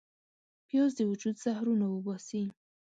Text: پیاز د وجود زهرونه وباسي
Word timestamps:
پیاز 0.67 0.91
د 0.97 1.01
وجود 1.11 1.35
زهرونه 1.43 1.85
وباسي 1.89 2.43